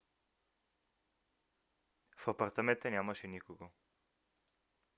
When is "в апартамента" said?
2.17-2.89